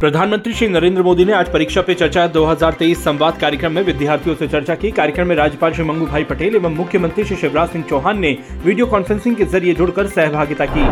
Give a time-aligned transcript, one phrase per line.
[0.00, 4.48] प्रधानमंत्री श्री नरेंद्र मोदी ने आज परीक्षा पे चर्चा 2023 संवाद कार्यक्रम में विद्यार्थियों से
[4.48, 8.18] चर्चा की। कार्यक्रम में राज्यपाल श्री मंगू भाई पटेल एवं मुख्यमंत्री श्री शिवराज सिंह चौहान
[8.18, 10.84] ने वीडियो कॉन्फ्रेंसिंग के ज़रिए जुड़कर सहभागिता की।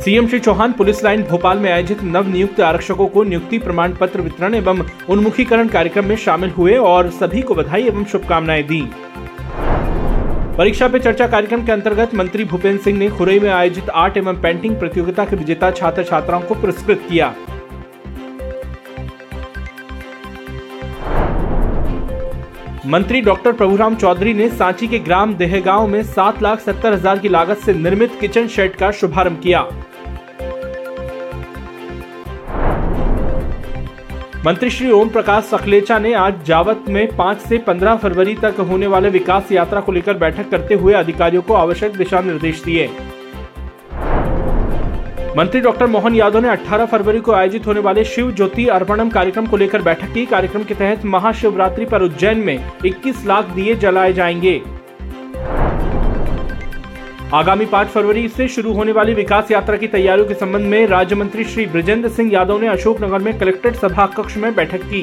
[0.00, 4.20] CM Shri Chouhan police line Bhopal में आयोजित नव नियुक्त आरक्षकों को नियुक्ति प्रमाण पत्र
[4.20, 8.82] वितरण एवं उन्मुखीकरण कार्यक्रम में शामिल हुए और सभी को बधाई एवं शुभकामनाएँ दी।
[10.58, 14.36] परीक्षा पे चर्चा कार्यक्रम के अंतर्गत मंत्री भूपेंद्र सिंह ने खुरई में आयोजित आर्ट एवं
[14.42, 17.34] पेंटिंग प्रतियोगिता के विजेता छात्र छात्राओं को पुरस्कृत किया।
[22.86, 27.28] मंत्री डॉक्टर प्रभुराम चौधरी ने सांची के ग्राम देहगांव में सात लाख सत्तर हज़ार की
[27.28, 29.66] लागत से निर्मित किचन शेड का शुभारंभ किया।
[34.46, 38.86] मंत्री श्री ओम प्रकाश सखलेचा ने आज जावत में 5 से 15 फरवरी तक होने
[38.86, 42.86] वाले विकास यात्रा को लेकर बैठक करते हुए अधिकारियों को आवश्यक दिशा निर्देश दिए।
[45.36, 49.46] मंत्री डॉक्टर मोहन यादव ने 18 फरवरी को आयोजित होने वाले शिव ज्योति अर्पणम कार्यक्रम
[49.46, 54.12] को लेकर बैठक की। कार्यक्रम के तहत महाशिवरात्रि पर उज्जैन में 21 लाख दिए जलाए
[54.12, 54.60] जाएँगे।
[57.34, 61.14] आगामी 5 फरवरी से शुरू होने वाली विकास यात्रा की तैयारियों के संबंध में राज्य
[61.14, 65.02] मंत्री श्री ब्रजेंद्र सिंह यादव ने अशोकनगर में कलेक्ट्रेट सभा कक्ष में बैठक की।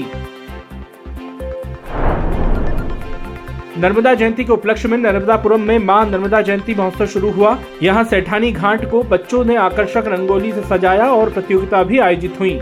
[3.78, 8.52] नर्मदा जयंती के उपलक्ष्य में नर्मदापुरम में माँ नर्मदा जयंती महोत्सव शुरू हुआ। यहाँ सेठानी
[8.52, 12.60] घाट को बच्चों ने आकर्षक रंगोली से सजाया और प्रतियोगिता भी आयोजित हुई।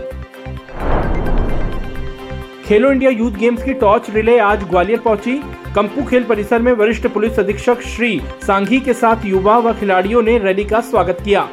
[2.70, 5.32] खेलो इंडिया यूथ गेम्स की टॉर्च रिले आज ग्वालियर पहुँची।
[5.74, 10.38] कंपू खेल परिसर में वरिष्ठ पुलिस अधीक्षक श्री सांघी के साथ युवा व खिलाड़ियों ने
[10.38, 11.48] रैली का स्वागत किया।